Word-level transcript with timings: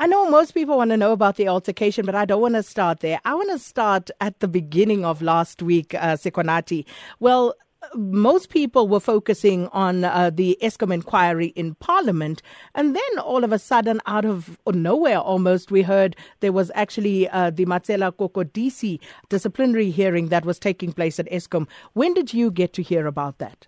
I 0.00 0.06
know 0.06 0.30
most 0.30 0.54
people 0.54 0.78
want 0.78 0.92
to 0.92 0.96
know 0.96 1.12
about 1.12 1.36
the 1.36 1.46
altercation, 1.48 2.06
but 2.06 2.14
I 2.14 2.24
don't 2.24 2.40
want 2.40 2.54
to 2.54 2.62
start 2.62 3.00
there. 3.00 3.20
I 3.26 3.34
want 3.34 3.50
to 3.50 3.58
start 3.58 4.10
at 4.22 4.40
the 4.40 4.48
beginning 4.48 5.04
of 5.04 5.20
last 5.20 5.60
week, 5.60 5.94
uh. 5.94 6.16
Well, 7.18 7.54
most 7.94 8.48
people 8.48 8.88
were 8.88 8.98
focusing 8.98 9.68
on 9.68 10.04
uh, 10.04 10.30
the 10.32 10.56
Eskom 10.62 10.94
inquiry 10.94 11.48
in 11.48 11.74
Parliament, 11.74 12.40
and 12.74 12.96
then 12.96 13.18
all 13.18 13.44
of 13.44 13.52
a 13.52 13.58
sudden, 13.58 14.00
out 14.06 14.24
of 14.24 14.58
nowhere 14.72 15.18
almost, 15.18 15.70
we 15.70 15.82
heard 15.82 16.16
there 16.40 16.52
was 16.52 16.70
actually 16.74 17.28
uh, 17.28 17.50
the 17.50 17.66
Matshela 17.66 18.10
Kokodisi 18.10 19.00
disciplinary 19.28 19.90
hearing 19.90 20.28
that 20.28 20.46
was 20.46 20.58
taking 20.58 20.94
place 20.94 21.18
at 21.18 21.30
Eskom. 21.30 21.68
When 21.92 22.14
did 22.14 22.32
you 22.32 22.50
get 22.50 22.72
to 22.72 22.82
hear 22.82 23.06
about 23.06 23.36
that? 23.36 23.66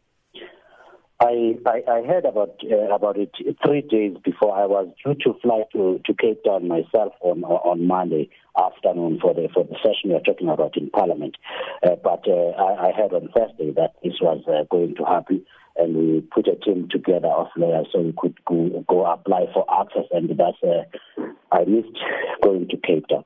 I, 1.23 1.55
I, 1.67 1.83
I 1.89 2.03
heard 2.03 2.25
about 2.25 2.61
uh, 2.69 2.93
about 2.93 3.17
it 3.17 3.31
three 3.65 3.83
days 3.83 4.17
before 4.25 4.57
I 4.57 4.67
was 4.67 4.89
due 5.05 5.15
to 5.23 5.39
fly 5.41 5.63
to, 5.73 6.01
to 6.05 6.15
Cape 6.15 6.43
Town 6.45 6.67
myself 6.67 7.13
on 7.21 7.45
on 7.45 7.87
Monday 7.87 8.29
afternoon 8.59 9.21
for 9.23 9.33
the 9.33 9.49
for 9.55 9.63
the 9.63 9.77
session 9.77 10.11
we 10.11 10.15
are 10.15 10.21
talking 10.21 10.49
about 10.49 10.77
in 10.77 10.91
Parliament. 10.91 11.37
Uh, 11.85 11.95
but 12.03 12.27
uh, 12.27 12.51
I, 12.59 12.89
I 12.89 12.93
heard 12.93 13.13
on 13.13 13.29
Thursday 13.29 13.71
that 13.71 13.95
this 14.03 14.15
was 14.21 14.43
uh, 14.49 14.65
going 14.69 14.97
to 14.97 15.05
happen, 15.05 15.45
and 15.77 15.95
we 15.95 16.21
put 16.23 16.49
a 16.49 16.57
team 16.57 16.89
together 16.91 17.29
of 17.29 17.47
lawyers 17.57 17.87
so 17.93 18.01
we 18.01 18.15
could 18.19 18.37
go, 18.45 18.85
go 18.89 19.07
apply 19.07 19.47
for 19.55 19.65
access, 19.81 20.07
and 20.11 20.29
that's 20.31 20.59
uh, 20.65 21.23
I 21.53 21.65
missed 21.67 21.99
going 22.43 22.67
to 22.69 22.77
Cape 22.79 23.07
Town. 23.07 23.25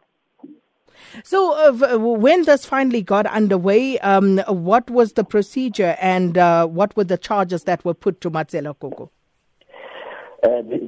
So, 1.25 1.55
uh, 1.55 1.99
when 1.99 2.45
this 2.45 2.67
finally 2.67 3.03
got 3.03 3.27
underway, 3.27 3.99
um, 4.01 4.39
what 4.49 4.89
was 4.91 5.15
the 5.15 5.25
procedure 5.25 5.97
and 6.01 6.37
uh, 6.37 6.67
what 6.67 6.97
were 6.97 7.05
the 7.05 7.19
charges 7.19 7.65
that 7.65 7.85
were 7.85 7.95
put 7.95 8.21
to 8.23 8.31
Matshela 8.31 8.79
Koko? 8.79 9.11
Uh, 10.43 10.63
the, 10.63 10.79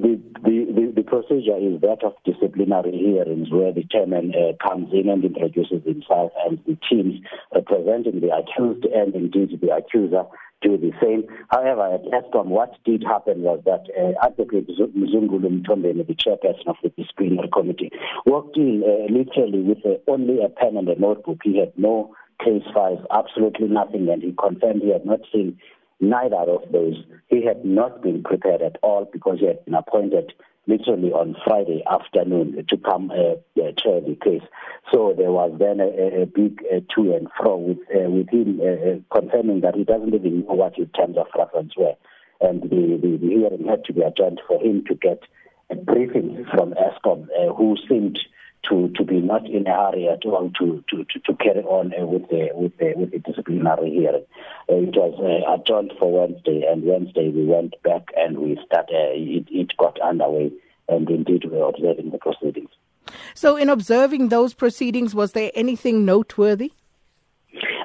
the, 0.43 0.71
the, 0.71 0.93
the, 0.95 1.03
procedure 1.03 1.57
is 1.57 1.81
that 1.81 2.03
of 2.03 2.13
disciplinary 2.23 2.95
hearings 2.95 3.49
where 3.51 3.73
the 3.73 3.83
chairman 3.91 4.31
uh, 4.35 4.53
comes 4.65 4.87
in 4.93 5.09
and 5.09 5.25
introduces 5.25 5.83
himself 5.83 6.31
and 6.45 6.59
the 6.65 6.77
teams 6.87 7.19
representing 7.53 8.21
the 8.21 8.29
accused 8.29 8.85
and 8.85 9.13
indeed 9.15 9.59
the 9.59 9.75
accuser 9.75 10.23
do 10.61 10.77
the 10.77 10.91
same. 11.01 11.23
However, 11.49 11.93
at 11.93 12.03
Eskom, 12.03 12.47
what 12.47 12.71
did 12.83 13.03
happen 13.03 13.41
was 13.41 13.61
that 13.65 13.87
uh, 13.97 14.25
Advocate 14.25 14.67
Mzungulu 14.67 15.63
the 16.07 16.15
chairperson 16.15 16.67
of 16.67 16.75
the 16.83 16.89
disciplinary 16.89 17.49
committee, 17.53 17.91
walked 18.25 18.57
in 18.57 18.83
uh, 18.83 19.11
literally 19.11 19.61
with 19.61 19.85
uh, 19.85 19.97
only 20.11 20.43
a 20.43 20.49
pen 20.49 20.77
and 20.77 20.89
a 20.89 20.99
notebook. 20.99 21.39
He 21.43 21.59
had 21.59 21.73
no 21.77 22.15
case 22.43 22.63
files, 22.73 23.05
absolutely 23.11 23.67
nothing, 23.67 24.09
and 24.09 24.21
he 24.21 24.33
confirmed 24.37 24.81
he 24.81 24.91
had 24.91 25.05
not 25.05 25.19
seen 25.31 25.59
neither 25.99 26.37
of 26.37 26.71
those. 26.71 26.95
He 27.27 27.45
had 27.45 27.65
not 27.65 28.01
been 28.01 28.23
prepared 28.23 28.61
at 28.61 28.77
all 28.81 29.09
because 29.11 29.39
he 29.39 29.47
had 29.47 29.63
been 29.65 29.75
appointed 29.75 30.33
literally 30.67 31.11
on 31.11 31.35
Friday 31.45 31.83
afternoon 31.89 32.63
to 32.69 32.77
come 32.77 33.11
uh, 33.11 33.33
uh, 33.61 33.71
chair 33.77 33.99
the 34.01 34.17
case. 34.23 34.43
So 34.91 35.13
there 35.15 35.31
was 35.31 35.51
then 35.59 35.79
a, 35.79 36.23
a 36.23 36.25
big 36.25 36.63
uh, 36.65 36.79
to 36.95 37.15
and 37.15 37.27
fro 37.37 37.57
with, 37.57 37.77
uh, 37.93 38.09
with 38.09 38.29
him 38.29 38.59
uh, 38.59 38.65
uh, 38.65 39.19
confirming 39.19 39.61
that 39.61 39.75
he 39.75 39.83
doesn't 39.83 40.13
even 40.13 40.45
know 40.45 40.55
what 40.55 40.75
his 40.75 40.87
terms 40.95 41.17
of 41.17 41.27
reference 41.37 41.73
were. 41.77 41.95
And 42.41 42.63
the, 42.63 42.97
the, 43.01 43.17
the 43.21 43.29
hearing 43.29 43.67
had 43.67 43.85
to 43.85 43.93
be 43.93 44.01
adjourned 44.01 44.41
for 44.47 44.59
him 44.61 44.83
to 44.87 44.95
get 44.95 45.21
a 45.69 45.75
briefing 45.75 46.45
from 46.51 46.73
Eskom, 46.73 47.27
uh, 47.37 47.53
who 47.53 47.75
seemed 47.87 48.17
to, 48.67 48.89
to 48.95 49.03
be 49.03 49.19
not 49.21 49.45
in 49.45 49.67
a 49.67 49.71
hurry 49.71 50.07
at 50.07 50.25
all 50.25 50.49
to, 50.59 50.83
to, 50.89 51.03
to, 51.05 51.19
to 51.19 51.33
carry 51.35 51.61
on 51.61 51.93
uh, 51.93 52.05
with, 52.05 52.27
the, 52.29 52.49
with, 52.53 52.75
the, 52.77 52.93
with 52.95 53.11
the 53.11 53.19
disciplinary 53.19 53.91
hearing. 53.91 54.25
Uh, 54.69 54.75
it 54.75 54.95
was 54.95 55.13
uh, 55.19 55.53
adjourned 55.53 55.93
for 55.99 56.11
Wednesday, 56.11 56.65
and 56.67 56.83
Wednesday 56.83 57.29
we 57.29 57.45
went 57.45 57.81
back 57.83 58.07
and 58.17 58.39
we 58.39 58.59
started, 58.65 58.93
uh, 58.93 59.13
it, 59.13 59.47
it 59.51 59.77
got 59.77 59.99
underway, 60.01 60.51
and 60.87 61.09
indeed 61.09 61.45
we 61.45 61.57
were 61.57 61.69
observing 61.69 62.09
the 62.09 62.17
proceedings. 62.17 62.69
So, 63.33 63.55
in 63.55 63.69
observing 63.69 64.29
those 64.29 64.53
proceedings, 64.53 65.15
was 65.15 65.33
there 65.33 65.51
anything 65.55 66.05
noteworthy? 66.05 66.73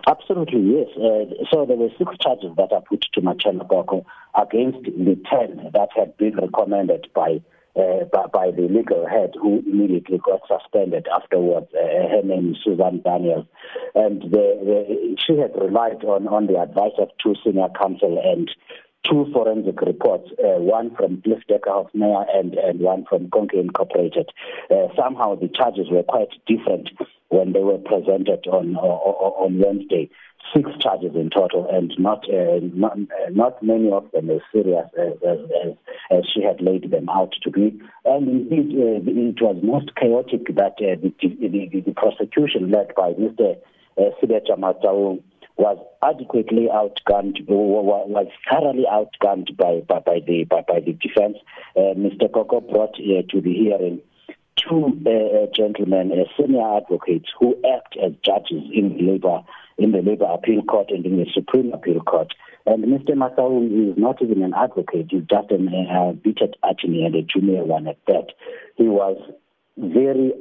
Absolutely, 0.07 0.61
yes. 0.61 0.89
Uh, 0.97 1.45
so 1.51 1.65
there 1.65 1.77
were 1.77 1.89
six 1.97 2.11
charges 2.21 2.51
that 2.57 2.73
are 2.73 2.83
put 2.83 3.07
to 3.15 3.21
Matshela 3.23 3.67
Koko 3.69 4.05
against 4.39 4.85
the 4.85 5.19
ten 5.31 5.71
that 5.73 5.89
had 5.97 6.17
been 6.19 6.37
recommended 6.37 7.09
by 7.15 7.41
uh, 7.77 8.05
by, 8.13 8.27
by, 8.33 8.51
the 8.53 8.69
legal 8.71 9.05
head 9.05 9.33
who 9.41 9.61
immediately 9.67 10.21
got 10.25 10.41
suspended 10.47 11.09
afterwards. 11.13 11.67
Uh, 11.75 12.09
her 12.09 12.23
name 12.23 12.53
is 12.53 12.59
Susan 12.63 13.03
Daniels. 13.03 13.47
And 13.97 14.23
the, 14.23 14.29
the, 14.63 15.17
she 15.19 15.37
had 15.37 15.51
relied 15.61 16.05
on, 16.05 16.29
on 16.29 16.47
the 16.47 16.61
advice 16.61 16.93
of 16.99 17.09
two 17.21 17.35
senior 17.45 17.67
counsel 17.77 18.23
and 18.25 18.49
two 19.09 19.27
forensic 19.33 19.81
reports, 19.83 20.31
uh, 20.39 20.61
one 20.61 20.95
from 20.97 21.23
Cliffe 21.23 21.47
Dekker 21.49 21.69
Hofmeyr 21.69 22.25
and, 22.35 22.55
and 22.55 22.81
one 22.81 23.05
from 23.09 23.29
Nkonki 23.29 23.61
Incorporated. 23.61 24.31
Uh, 24.71 24.89
somehow 24.97 25.35
the 25.35 25.49
charges 25.49 25.87
were 25.91 26.03
quite 26.03 26.31
different 26.47 26.91
when 27.29 27.53
they 27.53 27.61
were 27.61 27.79
presented 27.79 28.47
on, 28.47 28.77
on, 28.77 29.59
Wednesday 29.59 30.09
six 30.55 30.71
charges 30.81 31.13
in 31.15 31.31
total, 31.31 31.67
and 31.71 31.93
not 31.99 32.25
uh, 32.29 32.61
not, 32.75 32.93
uh, 32.93 33.31
not 33.31 33.63
many 33.63 33.91
of 33.91 34.11
them 34.13 34.31
as 34.31 34.41
serious 34.53 34.87
as, 34.99 35.13
as, 35.27 35.39
as, 35.65 35.73
as, 36.11 36.25
she 36.33 36.43
had 36.43 36.61
laid 36.61 36.91
them 36.91 37.09
out 37.09 37.33
to 37.43 37.51
be. 37.51 37.81
And 38.05 38.29
indeed, 38.29 38.77
uh, 38.77 39.01
it 39.05 39.41
was 39.41 39.57
most 39.63 39.95
chaotic 39.97 40.55
that 40.55 40.77
uh, 40.79 41.01
the, 41.01 41.13
the, 41.21 41.81
the, 41.81 41.93
prosecution 41.93 42.71
led 42.71 42.95
by 42.95 43.15
Mr. 43.15 43.57
Uh, 43.97 44.11
was 45.57 45.79
adequately 46.03 46.69
outgunned, 46.73 47.47
was 47.49 48.29
thoroughly 48.51 48.85
outgunned 48.91 49.57
by, 49.57 49.81
by, 49.87 50.01
by 50.01 50.21
the 50.27 50.45
by, 50.45 50.63
by 50.67 50.81
the 50.81 50.93
defense. 50.93 51.39
Uh, 51.77 51.95
Mr. 51.97 52.33
Koko 52.33 52.61
brought 52.61 52.95
uh, 52.95 53.23
to 53.31 53.41
the 53.41 53.53
hearing 53.53 54.01
two 54.57 54.87
uh, 55.07 55.47
gentlemen, 55.55 56.13
uh, 56.13 56.25
senior 56.37 56.77
advocates, 56.77 57.29
who 57.39 57.57
act 57.77 57.97
as 58.03 58.13
judges 58.23 58.63
in 58.73 58.97
the 58.97 59.13
labor 59.13 59.41
in 59.77 59.91
the 59.91 60.03
Labour 60.03 60.27
Appeal 60.27 60.63
Court 60.63 60.91
and 60.91 61.05
in 61.05 61.17
the 61.17 61.27
Supreme 61.35 61.73
Appeal 61.73 62.01
Court. 62.01 62.33
And 62.65 62.85
Mr. 62.85 63.11
Masaung 63.11 63.91
is 63.91 63.99
not 63.99 64.23
even 64.23 64.43
an 64.43 64.55
advocate, 64.55 65.09
he's 65.11 65.25
just 65.25 65.51
a 65.51 65.57
uh, 65.57 66.13
beated 66.13 66.57
attorney 66.63 67.05
and 67.05 67.15
a 67.15 67.23
junior 67.23 67.65
one 67.65 67.89
at 67.89 67.99
that. 68.07 68.29
He 68.77 68.85
was 68.85 69.19
very 69.77 70.33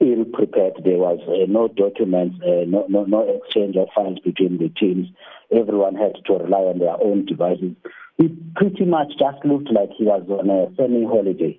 ill 0.00 0.24
prepared. 0.32 0.74
There 0.84 0.98
was 0.98 1.18
uh, 1.26 1.50
no 1.50 1.68
documents, 1.68 2.36
uh, 2.42 2.64
no, 2.66 2.86
no, 2.88 3.04
no 3.04 3.22
exchange 3.28 3.76
of 3.76 3.88
files 3.94 4.18
between 4.24 4.58
the 4.58 4.68
teams. 4.68 5.08
Everyone 5.50 5.94
had 5.94 6.12
to 6.26 6.32
rely 6.34 6.58
on 6.58 6.78
their 6.78 7.00
own 7.02 7.24
devices. 7.24 7.74
He 8.16 8.28
pretty 8.56 8.84
much 8.84 9.08
just 9.18 9.44
looked 9.44 9.70
like 9.72 9.90
he 9.96 10.04
was 10.04 10.22
on 10.28 10.50
a 10.50 10.74
semi 10.76 11.04
holiday. 11.04 11.58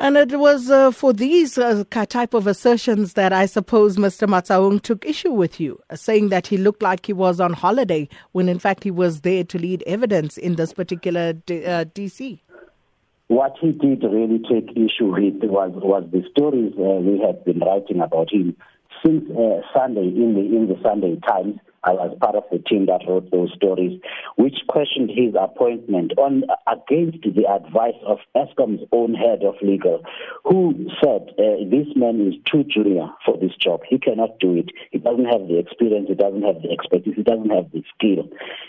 And 0.00 0.16
it 0.16 0.38
was 0.38 0.70
uh, 0.70 0.90
for 0.90 1.12
these 1.12 1.56
uh, 1.56 1.84
type 1.90 2.34
of 2.34 2.46
assertions 2.46 3.12
that 3.12 3.32
I 3.32 3.46
suppose 3.46 3.96
Mr. 3.96 4.26
Matsaung 4.26 4.82
took 4.82 5.04
issue 5.04 5.30
with 5.30 5.60
you, 5.60 5.78
uh, 5.88 5.96
saying 5.96 6.30
that 6.30 6.48
he 6.48 6.56
looked 6.56 6.82
like 6.82 7.06
he 7.06 7.12
was 7.12 7.38
on 7.38 7.52
holiday 7.52 8.08
when 8.32 8.48
in 8.48 8.58
fact 8.58 8.82
he 8.82 8.90
was 8.90 9.20
there 9.20 9.44
to 9.44 9.58
lead 9.58 9.84
evidence 9.86 10.36
in 10.36 10.56
this 10.56 10.72
particular 10.72 11.34
D- 11.34 11.64
uh, 11.64 11.84
DC. 11.84 12.40
What 13.28 13.56
he 13.60 13.72
did 13.72 14.02
really 14.04 14.38
take 14.38 14.70
issue 14.72 15.12
with 15.12 15.42
was, 15.42 15.72
was 15.74 16.04
the 16.12 16.22
stories 16.30 16.72
uh, 16.78 17.00
we 17.00 17.20
had 17.20 17.44
been 17.44 17.60
writing 17.60 18.00
about 18.00 18.32
him 18.32 18.56
since 19.04 19.24
uh, 19.30 19.60
Sunday 19.72 20.08
in 20.08 20.34
the 20.34 20.40
in 20.40 20.68
the 20.68 20.78
Sunday 20.82 21.18
Times 21.26 21.58
I 21.84 21.92
was 21.92 22.16
part 22.20 22.34
of 22.34 22.44
the 22.50 22.58
team 22.58 22.86
that 22.86 23.04
wrote 23.06 23.30
those 23.30 23.52
stories, 23.54 24.00
which 24.36 24.56
questioned 24.68 25.10
his 25.10 25.34
appointment 25.38 26.12
on 26.16 26.44
against 26.66 27.22
the 27.22 27.46
advice 27.46 27.98
of 28.06 28.18
Eskom's 28.34 28.82
own 28.92 29.14
head 29.14 29.42
of 29.42 29.54
legal, 29.60 30.02
who 30.44 30.88
said 31.02 31.30
uh, 31.38 31.60
this 31.68 31.88
man 31.94 32.26
is 32.26 32.34
too 32.50 32.64
junior 32.64 33.08
for 33.24 33.36
this 33.38 33.54
job. 33.56 33.82
He 33.88 33.98
cannot 33.98 34.38
do 34.40 34.56
it. 34.56 34.70
He 34.90 34.98
doesn't 34.98 35.26
have 35.26 35.46
the 35.48 35.58
experience. 35.58 36.08
He 36.08 36.14
doesn't 36.14 36.42
have 36.42 36.62
the 36.62 36.70
expertise. 36.70 37.14
He 37.16 37.22
doesn't 37.22 37.50
have 37.50 37.70
the 37.72 37.82
skill. 37.94 38.28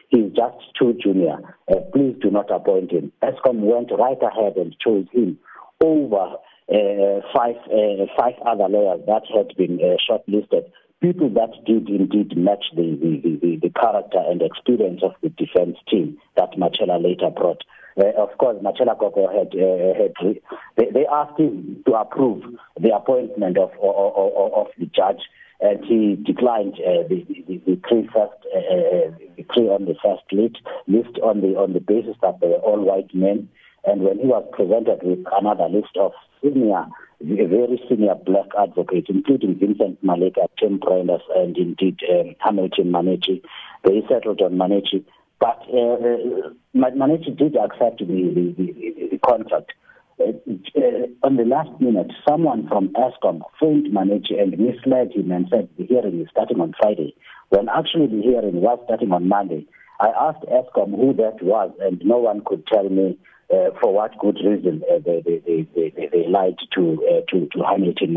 He's 0.10 0.32
just 0.34 0.58
too 0.78 0.98
junior. 1.02 1.38
Uh, 1.72 1.82
please 1.94 2.16
do 2.22 2.30
not 2.30 2.52
appoint 2.52 2.92
him. 2.92 3.12
Eskom 3.24 3.60
went 3.60 3.92
right 3.98 4.22
ahead 4.22 4.58
and 4.58 4.76
chose 4.80 5.08
him 5.12 5.40
over 5.84 6.36
uh, 6.68 7.22
five 7.34 7.56
uh, 7.70 8.06
five 8.18 8.34
other 8.46 8.68
lawyers 8.68 9.02
that 9.06 9.24
had 9.34 9.56
been 9.56 9.80
uh, 9.80 9.98
shortlisted 10.02 10.66
people 11.02 11.30
that 11.30 11.52
did 11.66 11.90
indeed 11.90 12.38
match 12.38 12.66
the, 12.76 12.98
the, 13.02 13.40
the, 13.42 13.60
the 13.62 13.70
character 13.80 14.20
and 14.28 14.42
experience 14.42 15.02
of 15.04 15.12
the 15.22 15.30
defense 15.30 15.78
team 15.90 16.18
that 16.36 16.52
Matshela 16.54 17.02
later 17.02 17.30
brought. 17.30 17.64
Uh, 17.98 18.12
of 18.18 18.38
course, 18.38 18.58
Matshela 18.62 18.98
Koko 19.00 19.28
had, 19.28 19.56
uh, 19.56 19.94
had 19.96 20.42
they, 20.76 20.92
they, 20.92 21.06
asked 21.08 21.40
him 21.40 21.82
to 21.86 21.94
approve 21.94 22.44
the 22.80 22.94
appointment 22.94 23.58
of, 23.58 23.72
of, 23.82 24.14
of, 24.16 24.54
of 24.54 24.68
the 24.78 24.86
judge, 24.88 25.22
and 25.62 25.84
he 25.86 26.16
declined 26.16 26.74
uh, 26.76 27.08
the, 27.08 27.26
the, 27.48 27.62
the 27.66 27.80
three 27.88 28.10
first, 28.14 28.36
uh, 28.54 28.60
uh, 28.60 29.12
the 29.38 29.46
three 29.54 29.70
on 29.70 29.86
the 29.86 29.96
first 30.04 30.24
list, 30.32 30.58
list 30.88 31.18
on 31.24 31.40
the 31.40 31.56
on 31.56 31.72
the 31.72 31.80
basis 31.80 32.18
that 32.22 32.40
they 32.42 32.48
were 32.48 32.56
all 32.56 32.82
white 32.82 33.14
men. 33.16 33.48
And 33.86 34.02
when 34.02 34.20
he 34.20 34.26
was 34.26 34.44
presented 34.52 35.00
with 35.04 35.24
another 35.40 35.70
list 35.70 35.96
of 35.98 36.12
senior 36.42 36.86
very 37.26 37.82
senior 37.90 38.16
black 38.16 38.48
advocates, 38.60 39.08
including 39.10 39.58
Vincent 39.60 40.04
Maleka, 40.06 40.48
Tim 40.60 40.80
Bruinders, 40.80 41.22
and 41.36 41.58
indeed 41.58 42.00
um, 42.12 42.36
Hamilton 42.40 42.92
Maenetje. 42.92 43.42
They 43.84 44.02
settled 44.08 44.42
on 44.42 44.54
Maenetje. 44.54 45.04
But 45.40 45.62
uh, 45.74 45.96
uh 45.96 46.50
Maenetje 46.76 47.38
did 47.38 47.56
accept 47.56 48.00
the, 48.00 48.06
the, 48.06 49.10
the, 49.12 49.20
contract. 49.26 49.74
uh, 50.20 50.24
uh, 50.24 51.08
on 51.24 51.36
the 51.38 51.46
last 51.46 51.82
minute, 51.82 52.12
someone 52.28 52.68
from 52.68 52.90
Eskom 52.94 53.42
phoned 53.60 53.88
Maenetje 53.88 54.40
and 54.40 54.58
misled 54.58 55.12
him 55.12 55.32
and 55.32 55.48
said 55.50 55.68
the 55.78 55.86
hearing 55.86 56.22
is 56.22 56.28
starting 56.32 56.62
on 56.62 56.74
Friday, 56.80 57.16
when 57.50 57.68
actually 57.70 58.08
the 58.08 58.22
hearing 58.22 58.62
was 58.62 58.80
starting 58.86 59.12
on 59.12 59.28
Monday. 59.28 59.66
I 60.00 60.10
asked 60.10 60.46
Eskom 60.46 60.92
who 60.92 61.14
that 61.14 61.42
was, 61.42 61.72
and 61.80 62.02
no 62.06 62.18
one 62.18 62.42
could 62.46 62.68
tell 62.68 62.88
me 62.88 63.18
uh, 63.54 63.70
for 63.80 63.94
what 63.94 64.18
good 64.20 64.38
reason 64.44 64.82
uh, 64.92 64.98
they, 65.06 65.22
they, 65.22 65.68
they, 65.76 66.10
they, 66.12 66.28
lied 66.28 66.58
to, 66.74 66.98
uh, 67.08 67.22
to, 67.30 67.48
to 67.48 67.64
Hamilton 67.64 68.16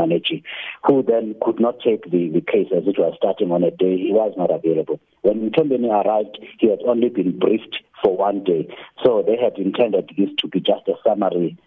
who 0.86 1.02
then 1.02 1.34
could 1.42 1.60
not 1.60 1.80
take 1.80 2.10
the, 2.10 2.30
the 2.30 2.40
case 2.40 2.68
as 2.74 2.86
it 2.86 2.98
was 2.98 3.14
starting 3.16 3.50
on 3.52 3.62
a 3.62 3.70
day. 3.70 3.98
He 3.98 4.10
was 4.12 4.32
not 4.38 4.50
available. 4.50 5.00
When 5.22 5.50
Mtombeni 5.50 5.88
arrived, 5.88 6.38
he 6.58 6.70
had 6.70 6.80
only 6.86 7.10
been 7.10 7.38
briefed 7.38 7.82
for 8.02 8.16
one 8.16 8.42
day. 8.44 8.68
So 9.04 9.22
they 9.26 9.36
had 9.36 9.58
intended 9.58 10.10
this 10.16 10.30
to 10.38 10.48
be 10.48 10.60
just 10.60 10.88
a 10.88 10.94
summary 11.06 11.58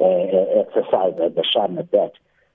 uh, 0.00 0.60
exercise 0.60 1.14
at 1.22 1.34
the 1.34 1.44
sham 1.52 1.78
at 1.78 1.90
that. 1.90 2.12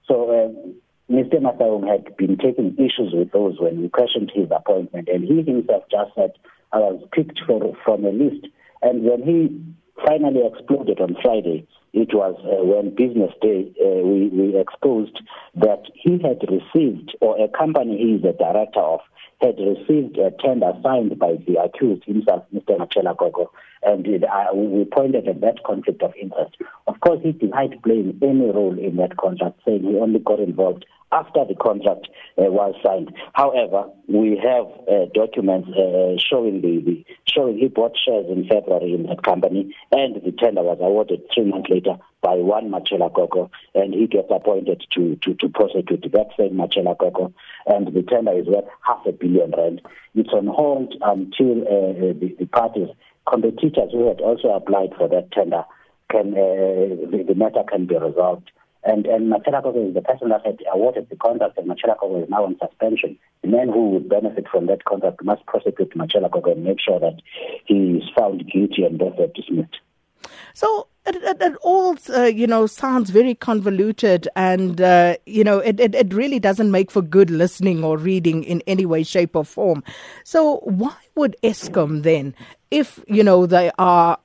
So 0.08 0.32
uh, 0.32 1.12
Mr. 1.12 1.36
Mataung 1.36 1.88
had 1.88 2.18
been 2.18 2.38
taking 2.38 2.76
issues 2.78 3.14
with 3.14 3.32
those 3.32 3.60
when 3.60 3.82
we 3.82 3.90
questioned 3.90 4.32
his 4.34 4.50
appointment, 4.50 5.10
and 5.10 5.24
he 5.24 5.44
himself 5.44 5.84
just 5.92 6.16
said, 6.16 6.32
I 6.74 6.80
was 6.80 7.08
picked 7.12 7.40
for, 7.46 7.76
from 7.86 8.06
a 8.06 8.10
list. 8.10 8.48
And 8.82 9.04
when 9.04 9.22
he 9.22 9.62
finally 10.04 10.42
exploded 10.46 11.00
on 11.00 11.16
Friday, 11.22 11.68
it 11.94 12.14
was 12.14 12.36
uh, 12.44 12.64
when 12.64 12.94
business 12.94 13.32
day 13.42 13.72
uh, 13.80 14.04
we, 14.04 14.28
we 14.28 14.60
exposed 14.60 15.18
that 15.56 15.84
he 15.94 16.20
had 16.20 16.44
received, 16.50 17.16
or 17.22 17.42
a 17.42 17.48
company 17.48 17.98
he 17.98 18.16
is 18.16 18.24
a 18.26 18.38
director 18.38 18.82
of, 18.82 19.00
had 19.42 19.56
received 19.60 20.18
a 20.18 20.32
tender 20.44 20.74
signed 20.84 21.18
by 21.18 21.36
the 21.48 21.56
accused 21.62 22.04
himself, 22.06 22.44
Mr. 22.54 22.78
Matshela 22.78 23.18
Koko, 23.18 23.52
and 23.84 24.06
it, 24.08 24.24
uh, 24.24 24.54
we 24.54 24.84
pointed 24.86 25.28
at 25.28 25.42
that 25.42 25.64
conflict 25.64 26.02
of 26.04 26.14
interest. 26.20 26.58
Of 26.88 27.00
course, 27.00 27.22
he 27.24 27.32
denied 27.32 27.82
playing 27.84 28.20
any 28.22 28.52
role 28.52 28.78
in 28.78 28.98
that 28.98 29.16
contract, 29.18 29.60
saying 29.66 29.84
he 29.84 29.96
only 29.96 30.20
got 30.20 30.40
involved 30.40 30.86
after 31.16 31.46
the 31.46 31.56
contract 31.56 32.08
uh, 32.38 32.44
was 32.52 32.76
signed. 32.84 33.16
However, 33.34 33.90
we 34.08 34.38
have 34.38 34.66
uh, 34.88 35.06
documents 35.14 35.70
uh, 35.70 36.20
showing 36.20 36.62
the, 36.62 36.84
the 36.84 37.06
showing 37.26 37.58
he 37.58 37.70
bought 37.70 37.96
shares 37.98 38.26
in 38.30 38.48
February 38.48 38.94
in 38.94 39.04
that 39.08 39.24
company, 39.24 39.74
and 39.92 40.16
the 40.16 40.34
tender 40.34 40.62
was 40.62 40.78
awarded 40.82 41.22
three 41.34 41.46
months 41.46 41.70
later 41.70 41.96
by 42.22 42.36
one 42.36 42.70
Matshela 42.70 43.14
Koko, 43.14 43.50
and 43.74 43.94
he 43.94 44.08
gets 44.08 44.28
appointed 44.30 44.84
to, 44.92 45.16
to, 45.24 45.34
to 45.36 45.48
prosecute 45.50 46.06
that 46.12 46.28
same 46.38 46.56
Matshela 46.56 46.98
Koko, 46.98 47.34
and 47.66 47.88
the 47.88 48.04
tender 48.04 48.34
is 48.38 48.48
worth 48.48 48.66
half 48.82 49.06
a 49.06 49.14
billion 49.14 49.52
rand. 49.52 49.82
It's 50.16 50.34
on 50.34 50.48
hold 50.48 50.94
until 51.02 51.62
uh, 51.62 52.14
the, 52.20 52.36
the 52.38 52.46
parties, 52.48 52.90
competitors 53.30 53.92
who 53.92 54.08
had 54.08 54.20
also 54.22 54.50
applied 54.50 54.92
for 54.98 55.08
that 55.08 55.32
tender, 55.32 55.64
can 56.12 56.34
uh, 56.34 57.10
the, 57.12 57.24
the 57.28 57.36
matter 57.36 57.64
can 57.68 57.86
be 57.86 57.98
resolved. 57.98 58.52
And, 58.86 59.08
and 59.08 59.34
Matshela 59.34 59.88
is 59.88 59.96
the 59.96 60.02
person 60.02 60.30
that 60.30 60.46
had 60.46 60.60
awarded 60.72 61.10
the 61.10 61.16
contract, 61.16 61.58
and 61.58 61.68
Matshela 61.68 62.24
is 62.24 62.30
now 62.30 62.46
on 62.46 62.56
suspension. 62.60 63.18
The 63.42 63.48
man 63.48 63.70
who 63.70 63.90
would 63.90 64.08
benefit 64.08 64.46
from 64.52 64.68
that 64.68 64.86
contract 64.86 65.24
must 65.24 65.46
prosecute 65.48 65.98
Matshela 65.98 66.30
and 66.52 66.64
make 66.64 66.80
sure 66.80 67.00
that 67.00 67.20
he 67.66 67.98
is 67.98 68.04
found 68.16 68.50
guilty 68.52 68.84
and 68.84 69.00
therefore 69.00 69.28
dismissed. 69.34 69.78
So 70.54 70.88
it, 71.06 71.16
it, 71.16 71.42
it 71.42 71.56
all, 71.62 71.98
uh, 72.10 72.24
you 72.24 72.48
know, 72.48 72.66
sounds 72.68 73.10
very 73.10 73.36
convoluted, 73.36 74.28
and 74.36 74.80
uh, 74.80 75.18
you 75.26 75.44
know, 75.44 75.60
it, 75.60 75.80
it 75.80 75.94
it 75.94 76.14
really 76.14 76.40
doesn't 76.40 76.72
make 76.72 76.92
for 76.92 77.02
good 77.02 77.30
listening 77.30 77.84
or 77.84 77.98
reading 77.98 78.44
in 78.44 78.62
any 78.66 78.86
way, 78.86 79.04
shape, 79.04 79.36
or 79.36 79.46
form. 79.46 79.84
So 80.24 80.58
why 80.64 80.96
would 81.16 81.36
Eskom 81.44 82.04
then, 82.04 82.34
if 82.72 83.04
you 83.08 83.24
know 83.24 83.46
they 83.46 83.72
are 83.78 84.18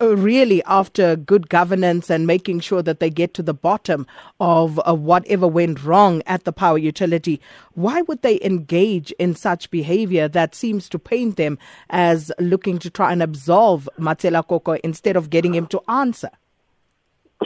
really 0.00 0.62
after 0.64 1.16
good 1.16 1.48
governance 1.48 2.08
and 2.10 2.26
making 2.26 2.60
sure 2.60 2.82
that 2.82 3.00
they 3.00 3.10
get 3.10 3.34
to 3.34 3.42
the 3.42 3.54
bottom 3.54 4.06
of 4.38 4.80
uh, 4.86 4.94
whatever 4.94 5.46
went 5.48 5.82
wrong 5.84 6.22
at 6.26 6.44
the 6.44 6.52
power 6.52 6.78
utility, 6.78 7.40
why 7.74 8.02
would 8.02 8.22
they 8.22 8.40
engage 8.42 9.10
in 9.12 9.34
such 9.34 9.70
behavior 9.70 10.28
that 10.28 10.54
seems 10.54 10.88
to 10.88 10.98
paint 10.98 11.36
them 11.36 11.58
as 11.90 12.30
looking 12.38 12.78
to 12.78 12.90
try 12.90 13.12
and 13.12 13.22
absolve 13.22 13.88
Matshela 13.98 14.46
Koko 14.46 14.72
instead 14.84 15.16
of 15.16 15.30
getting 15.30 15.54
him 15.54 15.66
to 15.66 15.80
answer? 15.88 16.30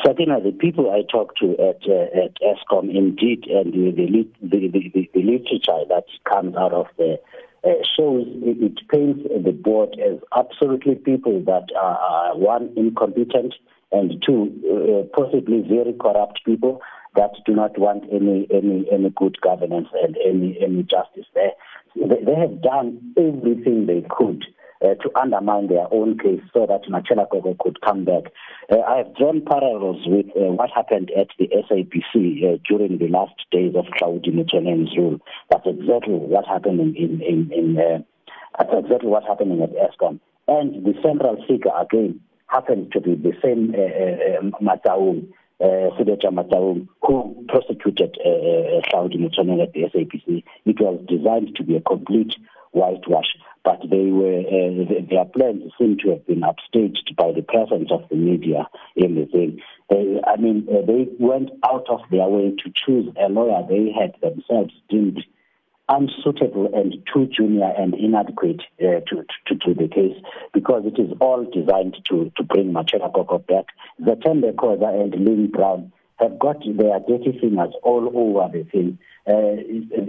Sakina, 0.05 0.40
the 0.40 0.52
people 0.52 0.90
I 0.90 1.02
talk 1.10 1.37
to 1.37 1.52
at 1.52 1.82
uh, 1.87 2.25
at 2.25 2.34
Eskom, 2.40 2.94
indeed, 2.94 3.44
and 3.46 3.72
the 3.75 3.90
the, 3.90 4.26
the, 4.40 4.88
the, 4.88 5.10
the 5.12 5.22
literature 5.22 5.84
that 5.88 6.05
comes 6.25 6.56
out 6.56 6.72
of 6.72 6.87
the 6.96 7.14
uh, 7.14 7.16
shows 7.96 8.26
it 8.42 8.88
paints 8.88 9.22
the 9.44 9.52
board 9.52 9.96
as 10.04 10.18
absolutely 10.36 10.96
people 10.96 11.42
that 11.44 11.68
are, 11.80 12.36
one 12.36 12.72
incompetent 12.76 13.54
and 13.92 14.22
two 14.26 14.50
uh, 14.66 15.16
possibly 15.16 15.60
very 15.60 15.92
corrupt 16.00 16.44
people 16.44 16.80
that 17.14 17.30
do 17.44 17.54
not 17.54 17.78
want 17.78 18.04
any 18.10 18.46
any 18.50 18.86
any 18.90 19.10
good 19.10 19.38
governance 19.42 19.88
and 20.02 20.16
any 20.26 20.58
any 20.62 20.82
justice 20.82 21.26
there. 21.34 21.52
They, 21.94 22.24
they 22.24 22.34
have 22.34 22.62
done 22.62 23.12
everything 23.16 23.86
they 23.86 24.04
could 24.08 24.44
uh, 24.82 24.94
to 24.94 25.11
undermine 25.19 25.69
their 25.69 25.87
own 25.93 26.19
case 26.19 26.43
so 26.52 26.67
that 26.67 26.82
Matshela 26.84 27.29
Koko 27.31 27.56
could 27.61 27.81
come 27.81 28.05
back. 28.05 28.25
Uh, 28.70 28.81
I 28.81 28.99
have 28.99 29.14
drawn 29.17 29.43
parallels 29.44 30.02
with 30.06 30.26
uh, 30.37 30.52
what 30.52 30.70
happened 30.70 31.11
at 31.17 31.29
the 31.38 31.49
SABC 31.49 32.55
uh, 32.55 32.58
during 32.69 32.99
the 32.99 33.08
last 33.08 33.34
days 33.50 33.75
of 33.76 33.87
Hlaudi 34.00 34.32
Motsoeneng's 34.32 34.96
rule. 34.96 35.20
That's 35.50 35.67
exactly 35.67 36.14
what 36.14 36.46
happened 36.46 36.81
in, 36.81 36.96
in, 36.96 37.20
in, 37.23 37.52
in 37.52 37.79
uh, 37.79 37.99
that's 38.58 38.70
exactly 38.84 39.08
what 39.08 39.25
happening 39.25 39.62
at 39.62 39.70
Eskom. 39.73 40.20
And 40.49 40.84
the 40.84 40.94
central 41.02 41.43
figure 41.46 41.70
again 41.81 42.20
happened 42.49 42.93
to 42.93 43.00
be 43.00 43.14
the 43.14 43.32
same 43.43 43.75
uh, 43.75 43.79
uh, 43.79 44.61
Mataung, 44.61 45.29
uh, 45.61 45.96
Sibeja 45.96 46.31
Mataung, 46.31 46.88
who 47.02 47.44
prosecuted 47.49 48.19
uh, 48.25 48.82
Motsoeneng 48.93 49.62
at 49.62 49.73
the 49.73 49.82
SABC, 49.94 50.44
It 50.67 50.81
was 50.81 51.00
designed 51.08 51.56
to 51.56 51.62
be 51.62 51.76
a 51.76 51.81
complete 51.81 52.34
whitewash 52.73 53.37
but 53.64 53.80
they 53.90 54.06
were 54.06 54.40
uh, 54.40 55.04
their 55.08 55.24
plans 55.24 55.70
seem 55.78 55.96
to 55.98 56.10
have 56.10 56.26
been 56.26 56.42
upstaged 56.42 57.14
by 57.16 57.32
the 57.32 57.42
presence 57.42 57.90
of 57.90 58.08
the 58.08 58.16
media 58.16 58.68
in 58.96 59.14
the 59.14 59.26
thing. 59.26 59.60
I 60.26 60.36
mean, 60.36 60.66
uh, 60.70 60.86
they 60.86 61.06
went 61.18 61.50
out 61.64 61.86
of 61.88 62.00
their 62.10 62.26
way 62.26 62.50
to 62.50 62.72
choose 62.74 63.12
a 63.22 63.28
lawyer 63.28 63.62
they 63.68 63.92
had 63.92 64.14
themselves 64.20 64.72
deemed 64.88 65.22
unsuitable 65.88 66.70
and 66.74 66.94
too 67.12 67.26
junior 67.26 67.70
and 67.76 67.94
inadequate 67.94 68.62
uh, 68.80 69.00
to, 69.06 69.24
to, 69.46 69.54
to 69.56 69.74
the 69.74 69.88
case 69.88 70.16
because 70.54 70.84
it 70.86 70.98
is 71.00 71.10
all 71.20 71.44
designed 71.52 71.96
to, 72.08 72.32
to 72.36 72.42
bring 72.42 72.72
Matshela 72.72 73.12
Koko 73.12 73.38
back. 73.38 73.66
Zethembe 74.00 74.54
Khoza 74.54 74.88
and 74.88 75.12
Lynne 75.24 75.50
Brown 75.50 75.92
have 76.22 76.38
got 76.38 76.58
their 76.64 77.00
dirty 77.00 77.38
fingers 77.40 77.74
all 77.82 78.06
over 78.14 78.50
the 78.56 78.64
thing. 78.70 78.98
Uh, 79.26 79.58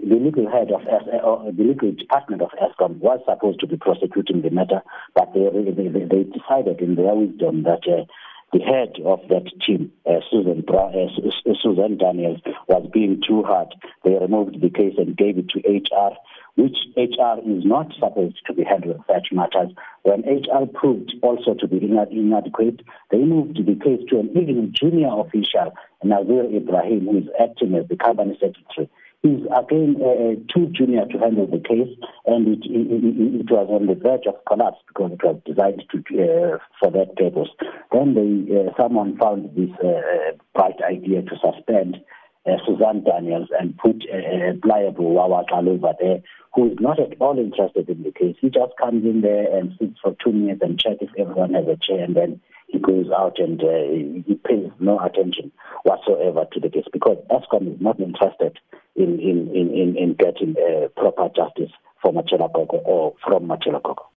the 0.08 0.16
legal 0.16 0.50
head 0.50 0.72
of 0.72 0.82
uh, 0.82 1.52
the 1.52 1.64
legal 1.64 1.92
department 1.92 2.42
of 2.42 2.50
Eskom 2.62 2.98
was 2.98 3.20
supposed 3.26 3.60
to 3.60 3.68
be 3.68 3.78
prosecuting 3.78 4.42
the 4.42 4.50
matter, 4.50 4.82
but 5.16 5.34
they, 5.34 5.50
they, 5.50 5.90
they 5.90 6.24
decided 6.24 6.82
in 6.82 6.96
their 6.96 7.14
wisdom 7.14 7.64
that 7.64 7.82
uh, 7.88 8.06
the 8.54 8.60
head 8.60 8.94
of 9.04 9.20
that 9.30 9.50
team, 9.66 9.92
uh, 10.06 10.20
Susan 10.30 10.64
uh, 10.70 11.54
Susan 11.62 11.98
Daniels, 11.98 12.40
was 12.68 12.88
being 12.94 13.22
too 13.28 13.44
hard. 13.44 13.74
They 14.04 14.12
removed 14.12 14.62
the 14.62 14.70
case 14.70 14.94
and 14.98 15.18
gave 15.18 15.40
it 15.40 15.50
to 15.50 15.60
HR, 15.60 16.14
which 16.56 16.78
HR 16.96 17.42
is 17.42 17.66
not 17.66 17.92
supposed 18.00 18.38
to 18.46 18.54
be 18.54 18.64
handling 18.64 19.04
such 19.08 19.30
matters. 19.32 19.72
When 20.04 20.22
HR 20.22 20.68
proved 20.72 21.16
also 21.24 21.56
to 21.56 21.68
be 21.68 21.78
inadequate, 21.82 22.82
they 23.10 23.18
moved 23.18 23.58
the 23.58 23.76
case 23.76 24.02
to 24.10 24.20
an 24.20 24.30
even 24.38 24.72
junior 24.72 25.10
official, 25.20 25.74
Nazir 26.04 26.46
Ibrahim, 26.46 27.08
who 27.08 27.18
is 27.20 27.30
acting 27.40 27.76
as 27.76 27.88
the 27.88 27.96
company 27.96 28.38
secretary 28.40 28.90
is 29.24 29.40
again 29.56 29.96
uh, 30.02 30.06
uh, 30.06 30.36
too 30.54 30.68
junior 30.76 31.06
to 31.06 31.18
handle 31.18 31.48
the 31.48 31.64
case, 31.64 31.90
and 32.26 32.48
it, 32.48 32.66
it, 32.66 33.40
it, 33.40 33.50
was 33.50 33.68
on 33.72 33.88
the 33.88 33.96
verge 33.96 34.28
of 34.28 34.36
collapse 34.46 34.84
because 34.88 35.14
it 35.14 35.24
was 35.24 35.40
designed 35.46 35.82
to 35.90 35.98
uh, 36.20 36.58
for 36.80 36.92
that 36.92 37.16
purpose. 37.16 37.48
Then 37.92 38.14
they, 38.16 38.52
uh, 38.52 38.76
someone 38.76 39.18
found 39.18 39.56
this 39.56 39.72
uh, 39.80 40.36
bright 40.54 40.76
idea 40.84 41.22
to 41.22 41.36
suspend 41.40 42.04
uh, 42.46 42.58
Suzanne 42.68 43.06
Daniels 43.06 43.48
and 43.58 43.78
put 43.78 44.04
uh, 44.12 44.60
pliable 44.62 45.14
Wawa 45.14 45.46
over 45.54 45.94
there, 46.02 46.20
who 46.54 46.72
is 46.72 46.78
not 46.82 47.00
at 47.00 47.16
all 47.22 47.40
interested 47.40 47.88
in 47.88 48.04
the 48.04 48.12
case. 48.12 48.36
He 48.42 48.50
just 48.50 48.76
comes 48.78 49.06
in 49.06 49.22
there 49.22 49.58
and 49.58 49.72
sits 49.80 50.00
for 50.04 50.18
two 50.22 50.34
minutes 50.34 50.62
and 50.62 50.78
checks 50.78 51.00
if 51.00 51.10
everyone 51.18 51.54
has 51.54 51.66
a 51.68 51.78
chair, 51.78 52.04
and 52.04 52.14
then 52.14 52.42
he 52.74 52.80
goes 52.80 53.06
out 53.16 53.38
and 53.38 53.62
uh, 53.62 54.26
he 54.28 54.34
pays 54.44 54.70
no 54.80 55.00
attention 55.00 55.52
whatsoever 55.84 56.46
to 56.52 56.60
the 56.60 56.70
case 56.70 56.86
because 56.92 57.18
Eskom 57.30 57.76
is 57.76 57.80
not 57.80 58.00
interested 58.00 58.60
in 58.96 59.20
in 59.20 59.48
in 59.56 59.72
in, 59.74 59.96
in 59.96 60.14
getting 60.16 60.56
uh, 60.58 60.88
proper 61.00 61.30
justice 61.36 61.72
for 62.02 62.12
Matshela 62.12 62.52
Koko 62.52 62.78
or 62.78 63.14
from 63.24 63.48
Matshela 63.48 63.82
Koko. 63.84 64.10